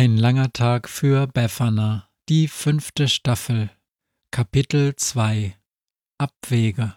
[0.00, 3.68] Ein langer Tag für Befana, die fünfte Staffel,
[4.30, 5.56] Kapitel 2
[6.18, 6.94] Abwege.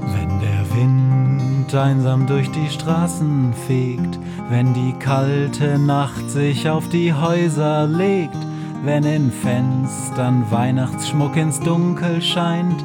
[0.00, 4.18] Wenn der Wind einsam durch die Straßen fegt,
[4.48, 8.34] wenn die kalte Nacht sich auf die Häuser legt,
[8.82, 12.84] wenn in Fenstern Weihnachtsschmuck ins Dunkel scheint,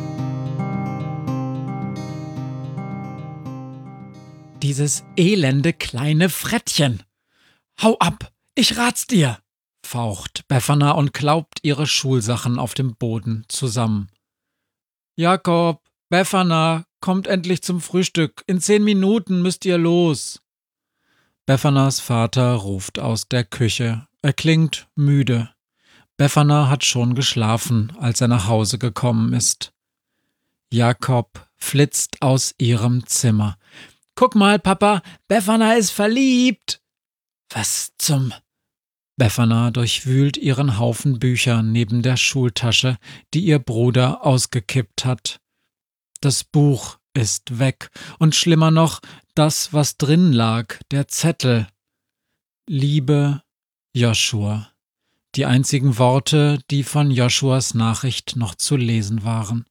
[4.61, 7.01] Dieses elende kleine Frettchen.
[7.81, 9.39] Hau ab, ich rat's dir,
[9.83, 14.09] faucht Befana und klaubt ihre Schulsachen auf dem Boden zusammen.
[15.15, 18.43] Jakob, Befana, kommt endlich zum Frühstück.
[18.45, 20.41] In zehn Minuten müsst ihr los.
[21.47, 24.07] Befanas Vater ruft aus der Küche.
[24.21, 25.49] Er klingt müde.
[26.17, 29.73] Befana hat schon geschlafen, als er nach Hause gekommen ist.
[30.71, 33.57] Jakob flitzt aus ihrem Zimmer.
[34.15, 36.81] Guck mal, Papa, Befana ist verliebt.
[37.49, 38.33] Was zum?
[39.17, 42.97] Befana durchwühlt ihren Haufen Bücher neben der Schultasche,
[43.33, 45.39] die ihr Bruder ausgekippt hat.
[46.21, 47.89] Das Buch ist weg
[48.19, 49.01] und schlimmer noch,
[49.35, 51.67] das, was drin lag, der Zettel.
[52.67, 53.43] Liebe
[53.93, 54.71] Joshua.
[55.35, 59.65] Die einzigen Worte, die von Joshuas Nachricht noch zu lesen waren.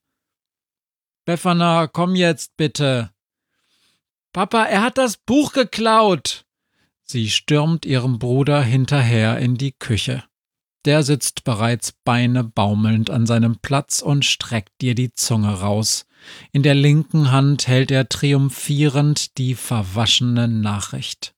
[1.25, 3.11] Befana, komm jetzt bitte.
[4.33, 6.45] Papa, er hat das Buch geklaut.
[7.03, 10.23] Sie stürmt ihrem Bruder hinterher in die Küche.
[10.85, 16.05] Der sitzt bereits Beine baumelnd an seinem Platz und streckt ihr die Zunge raus.
[16.51, 21.35] In der linken Hand hält er triumphierend die verwaschene Nachricht.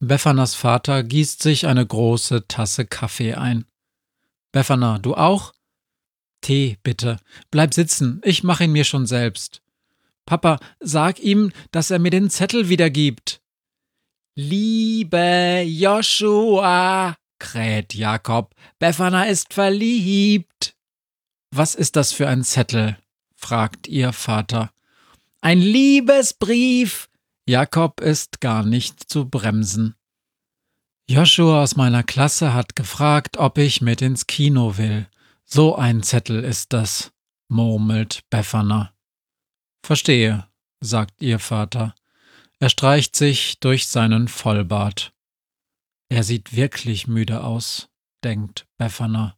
[0.00, 3.66] Befanas Vater gießt sich eine große Tasse Kaffee ein.
[4.50, 5.52] Befana, du auch?
[6.40, 7.18] Tee, bitte.
[7.50, 9.61] Bleib sitzen, ich mach ihn mir schon selbst.
[10.26, 13.40] Papa, sag ihm, dass er mir den Zettel wiedergibt.
[14.34, 20.74] Liebe Joshua, kräht Jakob, Befana ist verliebt.
[21.50, 22.96] Was ist das für ein Zettel?
[23.36, 24.72] fragt ihr Vater.
[25.40, 27.08] Ein Liebesbrief.
[27.46, 29.96] Jakob ist gar nicht zu bremsen.
[31.10, 35.08] Joshua aus meiner Klasse hat gefragt, ob ich mit ins Kino will.
[35.44, 37.12] So ein Zettel ist das,
[37.48, 38.94] murmelt Befana.
[39.82, 40.48] Verstehe,
[40.80, 41.94] sagt ihr Vater.
[42.60, 45.12] Er streicht sich durch seinen Vollbart.
[46.08, 47.88] Er sieht wirklich müde aus,
[48.22, 49.36] denkt Befana.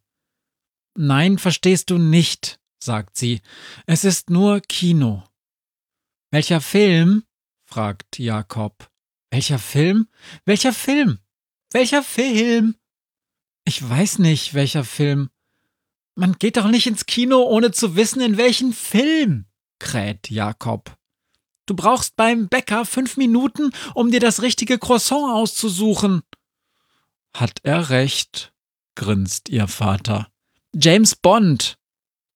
[0.95, 3.41] Nein, verstehst du nicht, sagt sie.
[3.85, 5.23] Es ist nur Kino.
[6.31, 7.23] Welcher Film?
[7.65, 8.89] fragt Jakob.
[9.31, 10.07] Welcher Film?
[10.45, 11.19] Welcher Film?
[11.71, 12.75] Welcher Film?
[13.65, 15.29] Ich weiß nicht, welcher Film.
[16.13, 19.45] Man geht doch nicht ins Kino, ohne zu wissen, in welchen Film,
[19.79, 20.95] kräht Jakob.
[21.65, 26.21] Du brauchst beim Bäcker fünf Minuten, um dir das richtige Croissant auszusuchen.
[27.33, 28.53] Hat er recht,
[28.95, 30.27] grinst ihr Vater.
[30.73, 31.77] James Bond.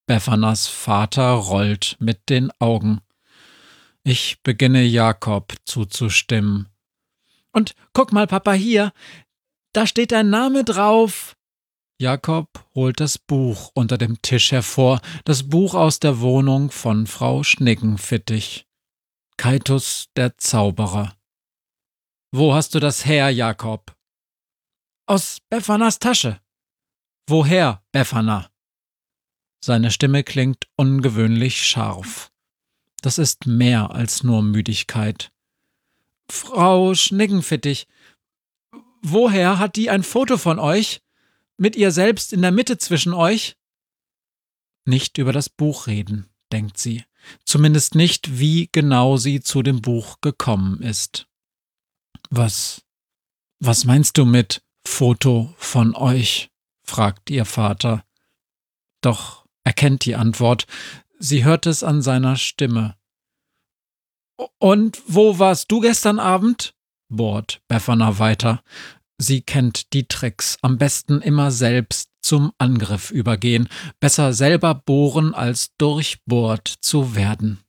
[0.07, 3.01] Befanas Vater rollt mit den Augen.
[4.03, 6.67] Ich beginne Jakob zuzustimmen.
[7.52, 8.91] Und guck mal, Papa, hier.
[9.72, 11.35] Da steht dein Name drauf.
[12.01, 17.43] Jakob holt das Buch unter dem Tisch hervor, das Buch aus der Wohnung von Frau
[17.43, 18.66] Schnickenfittich.
[19.35, 21.17] Kaitus der Zauberer.
[22.31, 23.97] Wo hast du das her, Jakob?
[25.07, 26.40] Aus Beffanas Tasche.
[27.28, 28.49] Woher, Befana?
[29.61, 32.31] Seine Stimme klingt ungewöhnlich scharf.
[33.02, 35.34] Das ist mehr als nur Müdigkeit.
[36.31, 37.87] Frau Schnickenfittich,
[39.02, 41.02] woher hat die ein Foto von euch?
[41.59, 43.58] Mit ihr selbst in der Mitte zwischen euch?
[44.85, 47.03] Nicht über das Buch reden, denkt sie.
[47.44, 51.28] Zumindest nicht, wie genau sie zu dem Buch gekommen ist.
[52.29, 52.82] Was,
[53.59, 56.50] was meinst du mit Foto von euch?
[56.84, 58.05] fragt ihr Vater.
[59.02, 60.66] Doch er kennt die Antwort.
[61.20, 62.96] Sie hört es an seiner Stimme.
[64.59, 66.73] Und wo warst du gestern Abend?
[67.09, 68.64] bohrt Befana weiter.
[69.21, 73.67] Sie kennt die Tricks, am besten immer selbst zum Angriff übergehen,
[73.99, 77.59] besser selber bohren, als durchbohrt zu werden.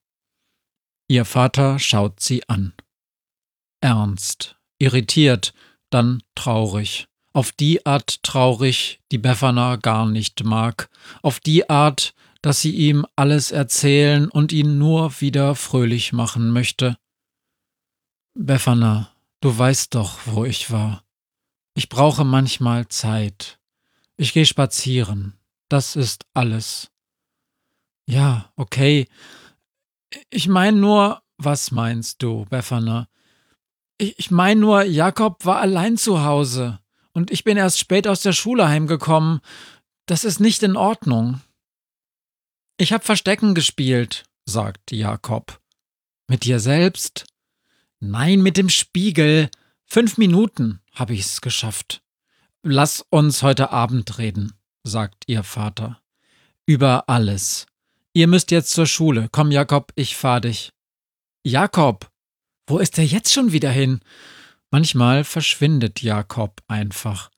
[1.08, 2.72] Ihr Vater schaut sie an.
[3.80, 5.52] Ernst, irritiert,
[5.90, 7.08] dann traurig.
[7.32, 10.88] Auf die Art traurig, die Befana gar nicht mag,
[11.22, 16.96] auf die Art, dass sie ihm alles erzählen und ihn nur wieder fröhlich machen möchte.
[18.34, 21.04] Befana, du weißt doch, wo ich war.
[21.74, 23.58] Ich brauche manchmal Zeit.
[24.16, 25.38] Ich gehe spazieren.
[25.68, 26.90] Das ist alles.
[28.06, 29.06] Ja, okay.
[30.30, 33.08] Ich meine nur, was meinst du, Befana?
[33.98, 36.80] Ich, ich meine nur, Jakob war allein zu Hause
[37.12, 39.40] und ich bin erst spät aus der Schule heimgekommen.
[40.06, 41.40] Das ist nicht in Ordnung.
[42.76, 45.60] Ich hab Verstecken gespielt, sagt Jakob.
[46.26, 47.26] Mit dir selbst?
[48.00, 49.50] Nein, mit dem Spiegel.
[49.84, 52.02] Fünf Minuten habe ich's geschafft.
[52.62, 54.52] Lass uns heute Abend reden,
[54.84, 56.00] sagt ihr Vater.
[56.66, 57.66] Über alles.
[58.12, 59.28] Ihr müsst jetzt zur Schule.
[59.32, 60.72] Komm, Jakob, ich fahr dich.
[61.42, 62.10] Jakob!
[62.66, 64.00] Wo ist er jetzt schon wieder hin?
[64.70, 67.30] Manchmal verschwindet Jakob einfach.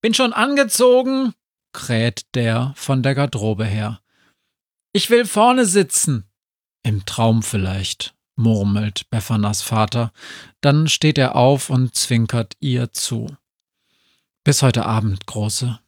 [0.00, 1.34] Bin schon angezogen,
[1.72, 4.00] kräht der von der Garderobe her.
[4.92, 6.30] Ich will vorne sitzen.
[6.84, 10.12] Im Traum vielleicht, murmelt Beffanas Vater.
[10.60, 13.36] Dann steht er auf und zwinkert ihr zu.
[14.44, 15.78] Bis heute Abend, Große.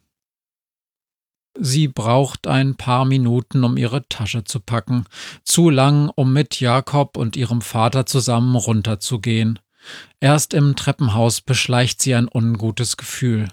[1.58, 5.04] Sie braucht ein paar Minuten, um ihre Tasche zu packen,
[5.44, 9.58] zu lang, um mit Jakob und ihrem Vater zusammen runterzugehen.
[10.20, 13.48] Erst im Treppenhaus beschleicht sie ein ungutes Gefühl.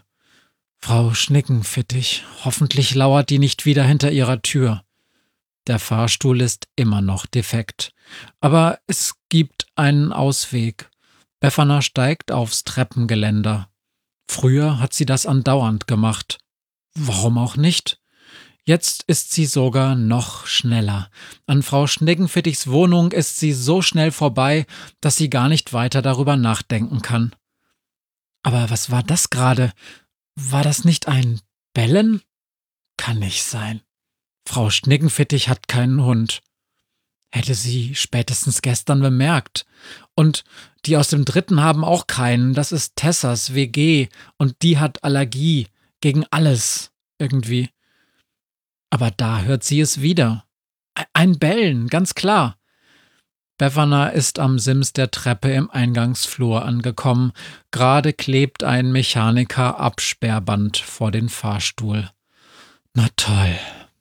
[0.80, 4.84] Frau Schnickenfittich, hoffentlich lauert die nicht wieder hinter ihrer Tür.
[5.66, 7.94] Der Fahrstuhl ist immer noch defekt.
[8.40, 10.90] Aber es gibt einen Ausweg.
[11.40, 13.70] Befana steigt aufs Treppengeländer.
[14.30, 16.40] Früher hat sie das andauernd gemacht.
[16.96, 18.00] Warum auch nicht?
[18.66, 21.10] Jetzt ist sie sogar noch schneller.
[21.46, 24.66] An Frau Schneckenfittichs Wohnung ist sie so schnell vorbei,
[25.00, 27.34] dass sie gar nicht weiter darüber nachdenken kann.
[28.44, 29.72] Aber was war das gerade?
[30.36, 31.40] War das nicht ein
[31.74, 32.22] Bellen?
[32.98, 33.82] Kann nicht sein.
[34.46, 36.42] Frau Schnickenfittich hat keinen Hund.
[37.32, 39.66] Hätte sie spätestens gestern bemerkt.
[40.16, 40.44] Und
[40.86, 42.54] die aus dem dritten haben auch keinen.
[42.54, 44.08] Das ist Tessas WG
[44.38, 45.68] und die hat Allergie
[46.02, 47.70] gegen alles irgendwie.
[48.90, 50.46] Aber da hört sie es wieder.
[51.14, 52.58] Ein Bellen, ganz klar.
[53.58, 57.34] Befana ist am Sims der Treppe im Eingangsflur angekommen.
[57.72, 62.10] Gerade klebt ein Mechaniker-Absperrband vor den Fahrstuhl.
[62.94, 63.58] Na toll.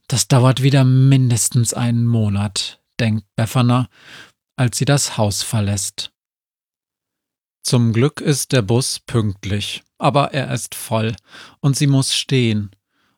[0.08, 3.89] Das dauert wieder mindestens einen Monat, denkt Befana,
[4.57, 6.13] als sie das Haus verlässt.
[7.63, 11.17] Zum Glück ist der Bus pünktlich, aber er ist voll
[11.61, 12.71] und sie muss stehen.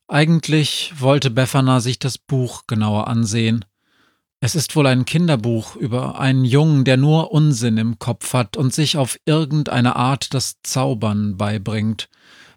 [0.07, 3.65] Eigentlich wollte Befana sich das Buch genauer ansehen.
[4.41, 8.73] Es ist wohl ein Kinderbuch über einen Jungen, der nur Unsinn im Kopf hat und
[8.73, 12.09] sich auf irgendeine Art das Zaubern beibringt.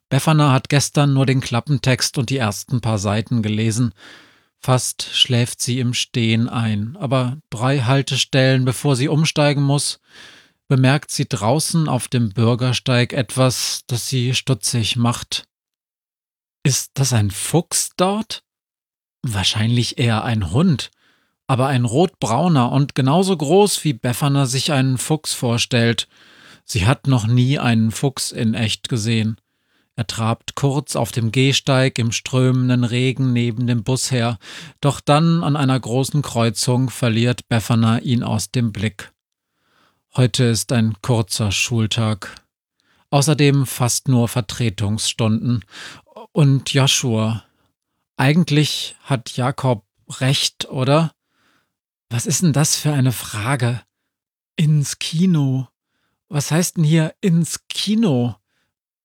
[0.08, 3.94] Befana hat gestern nur den Klappentext und die ersten paar Seiten gelesen.
[4.64, 10.00] Fast schläft sie im Stehen ein, aber drei Haltestellen, bevor sie umsteigen muss,
[10.68, 15.46] bemerkt sie draußen auf dem Bürgersteig etwas, das sie stutzig macht.
[16.64, 18.44] Ist das ein Fuchs dort?
[19.24, 20.92] Wahrscheinlich eher ein Hund,
[21.48, 26.08] aber ein rotbrauner und genauso groß, wie Befana sich einen Fuchs vorstellt.
[26.66, 29.38] Sie hat noch nie einen Fuchs in echt gesehen.
[29.96, 34.40] Er trabt kurz auf dem Gehsteig im strömenden Regen neben dem Bus her,
[34.80, 39.12] doch dann an einer großen Kreuzung verliert Befana ihn aus dem Blick.
[40.16, 42.36] Heute ist ein kurzer Schultag.
[43.12, 45.64] Außerdem fast nur Vertretungsstunden.
[46.32, 47.44] Und Joshua.
[48.18, 49.86] Eigentlich hat Jakob
[50.20, 51.14] recht, oder?
[52.10, 53.82] Was ist denn das für eine Frage?
[54.56, 55.68] Ins Kino.
[56.28, 58.36] Was heißt denn hier ins Kino?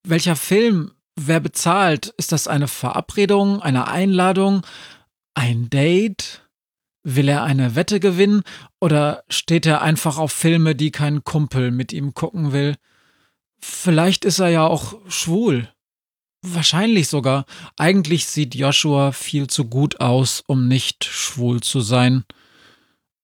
[0.09, 0.93] Welcher Film?
[1.17, 2.15] Wer bezahlt?
[2.17, 4.65] Ist das eine Verabredung, eine Einladung,
[5.35, 6.49] ein Date?
[7.03, 8.43] Will er eine Wette gewinnen
[8.81, 12.77] oder steht er einfach auf Filme, die kein Kumpel mit ihm gucken will?
[13.59, 15.69] Vielleicht ist er ja auch schwul.
[16.41, 17.45] Wahrscheinlich sogar.
[17.77, 22.25] Eigentlich sieht Joshua viel zu gut aus, um nicht schwul zu sein.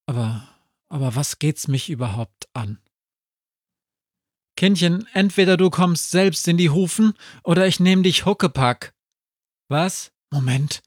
[0.07, 0.49] Aber,
[0.89, 2.82] aber was geht's mich überhaupt an?
[4.57, 8.95] Kindchen, entweder du kommst selbst in die Hufen oder ich nehm dich Huckepack.
[9.69, 10.13] Was?
[10.31, 10.83] Moment.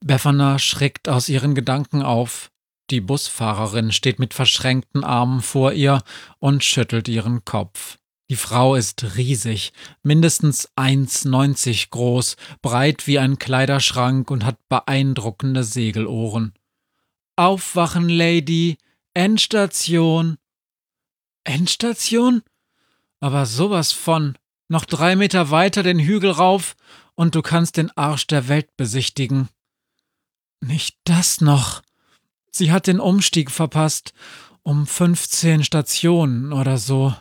[0.00, 2.50] Befana schreckt aus ihren Gedanken auf.
[2.90, 6.02] Die Busfahrerin steht mit verschränkten Armen vor ihr
[6.38, 7.98] und schüttelt ihren Kopf.
[8.28, 16.52] Die Frau ist riesig, mindestens 1,90 groß, breit wie ein Kleiderschrank und hat beeindruckende Segelohren.
[17.36, 18.78] Aufwachen, Lady.
[19.14, 20.38] Endstation.
[21.44, 22.42] Endstation?
[23.20, 24.36] Aber sowas von.
[24.68, 26.76] Noch drei Meter weiter den Hügel rauf
[27.14, 29.48] und du kannst den Arsch der Welt besichtigen.
[30.60, 31.82] Nicht das noch.
[32.50, 34.12] Sie hat den Umstieg verpasst.
[34.62, 37.14] Um 15 Stationen oder so.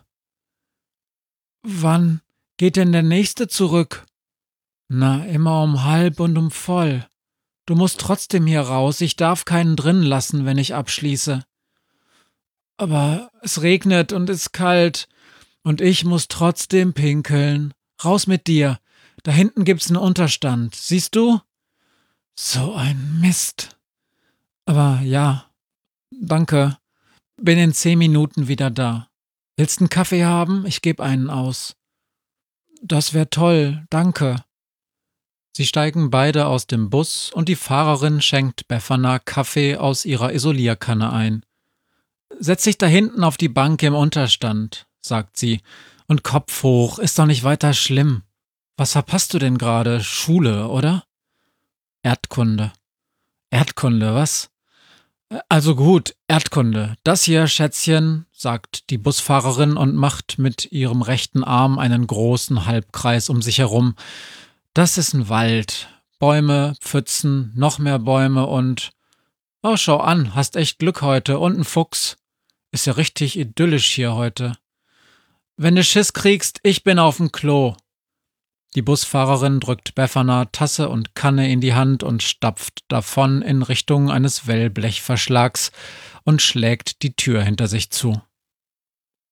[1.61, 2.21] Wann
[2.57, 4.05] geht denn der nächste zurück?
[4.87, 7.07] Na, immer um halb und um voll.
[7.65, 11.43] Du musst trotzdem hier raus, ich darf keinen drin lassen, wenn ich abschließe.
[12.77, 15.07] Aber es regnet und ist kalt,
[15.65, 17.73] und ich muss trotzdem pinkeln.
[18.03, 18.79] Raus mit dir.
[19.23, 20.75] Da hinten gibt's einen Unterstand.
[20.75, 21.41] Siehst du?
[22.35, 23.75] So ein Mist.
[24.65, 25.49] Aber ja.
[26.11, 26.77] Danke.
[27.37, 29.09] Bin in zehn Minuten wieder da.
[29.57, 30.65] Willst einen Kaffee haben?
[30.67, 31.75] Ich gebe einen aus.
[32.83, 34.43] Das wär toll, danke.
[35.57, 41.11] Sie steigen beide aus dem Bus und die Fahrerin schenkt Befana Kaffee aus ihrer Isolierkanne
[41.11, 41.43] ein.
[42.37, 45.61] Setz dich da hinten auf die Bank im Unterstand, sagt sie,
[46.07, 48.23] und Kopf hoch, ist doch nicht weiter schlimm.
[48.77, 50.03] Was verpasst du denn gerade?
[50.03, 51.05] Schule, oder?
[52.03, 52.73] Erdkunde.
[53.49, 54.49] Erdkunde, was?
[55.49, 56.95] Also gut, Erdkunde.
[57.03, 63.29] Das hier, Schätzchen, sagt die Busfahrerin und macht mit ihrem rechten Arm einen großen Halbkreis
[63.29, 63.95] um sich herum.
[64.73, 65.89] Das ist ein Wald.
[66.19, 68.91] Bäume, Pfützen, noch mehr Bäume und.
[69.63, 72.17] Oh, schau an, hast echt Glück heute und ein Fuchs.
[72.71, 74.57] Ist ja richtig idyllisch hier heute.
[75.57, 77.77] Wenn du Schiss kriegst, ich bin auf dem Klo.
[78.75, 84.11] Die Busfahrerin drückt Befana Tasse und Kanne in die Hand und stapft davon in Richtung
[84.11, 85.71] eines Wellblechverschlags
[86.25, 88.21] und schlägt die Tür hinter sich zu.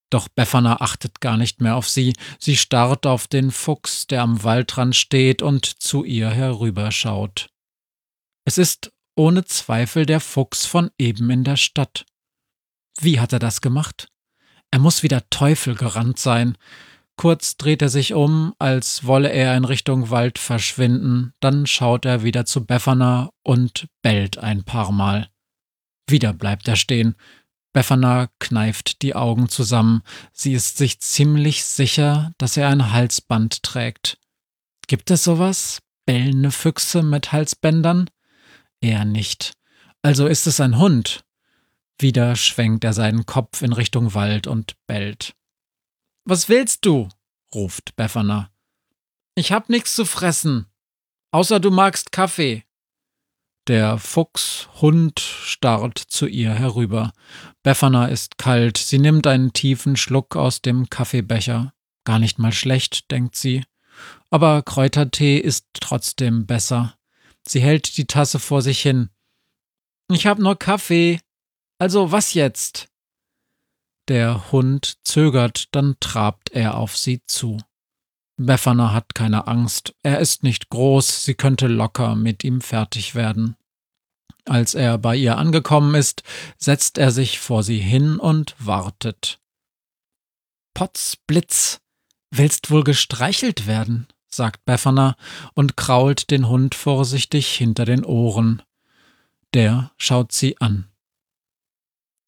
[0.08, 4.42] Doch Befana achtet gar nicht mehr auf sie, sie starrt auf den Fuchs, der am
[4.42, 7.50] Waldrand steht und zu ihr herüberschaut.
[8.46, 12.06] Es ist ohne Zweifel der Fuchs von eben in der Stadt.
[12.98, 14.08] Wie hat er das gemacht?
[14.74, 16.58] Er muss wie der Teufel gerannt sein.
[17.14, 22.24] Kurz dreht er sich um, als wolle er in Richtung Wald verschwinden, dann schaut er
[22.24, 25.28] wieder zu Befana und bellt ein paar Mal.
[26.08, 27.14] Wieder bleibt er stehen.
[27.72, 30.02] Befana kneift die Augen zusammen.
[30.32, 34.18] Sie ist sich ziemlich sicher, dass er ein Halsband trägt.
[34.88, 35.82] Gibt es sowas?
[36.04, 38.10] Bellende Füchse mit Halsbändern?
[38.80, 39.52] Eher nicht.
[40.02, 41.23] Also ist es ein Hund.
[41.98, 45.34] Wieder schwenkt er seinen Kopf in Richtung Wald und bellt.
[46.24, 47.08] Was willst du?
[47.54, 48.50] ruft Befana.
[49.36, 50.66] Ich hab nix zu fressen.
[51.30, 52.64] Außer du magst Kaffee.
[53.66, 57.12] Der Fuchshund starrt zu ihr herüber.
[57.62, 58.76] Befana ist kalt.
[58.76, 61.72] Sie nimmt einen tiefen Schluck aus dem Kaffeebecher.
[62.04, 63.64] Gar nicht mal schlecht, denkt sie.
[64.30, 66.94] Aber Kräutertee ist trotzdem besser.
[67.46, 69.08] Sie hält die Tasse vor sich hin.
[70.10, 71.20] Ich hab nur Kaffee.
[71.78, 72.88] Also was jetzt?
[74.08, 77.58] Der Hund zögert, dann trabt er auf sie zu.
[78.36, 83.56] Befana hat keine Angst, er ist nicht groß, sie könnte locker mit ihm fertig werden.
[84.44, 86.22] Als er bei ihr angekommen ist,
[86.58, 89.40] setzt er sich vor sie hin und wartet.
[90.74, 91.80] Potzblitz,
[92.30, 95.16] willst wohl gestreichelt werden, sagt Befana
[95.54, 98.62] und krault den Hund vorsichtig hinter den Ohren.
[99.54, 100.88] Der schaut sie an.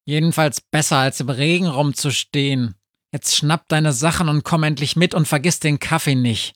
[0.07, 2.75] Jedenfalls besser, als im Regen rumzustehen.
[3.11, 6.55] Jetzt schnapp deine Sachen und komm endlich mit und vergiss den Kaffee nicht.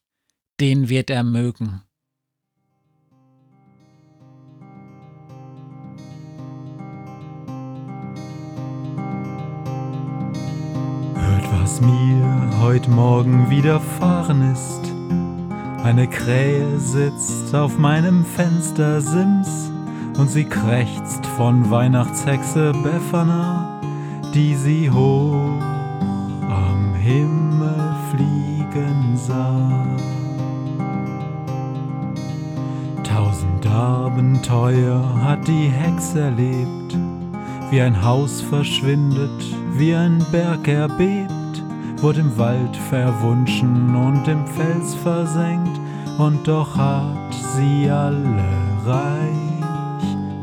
[0.61, 1.81] Den wird er mögen.
[11.15, 15.83] Hört, was mir heute Morgen widerfahren ist.
[15.83, 19.70] Eine Krähe sitzt auf meinem Fenstersims
[20.17, 23.81] und sie krächzt von Weihnachtshexe Befana,
[24.33, 25.61] die sie hoch
[26.49, 29.87] am Himmel fliegen sah.
[33.03, 36.97] Tausend Abenteuer hat die Hexe erlebt,
[37.69, 41.31] wie ein Haus verschwindet, wie ein Berg erbebt,
[41.97, 45.79] wurde im Wald verwunschen und im Fels versenkt,
[46.17, 48.43] und doch hat sie alle
[48.85, 49.50] reich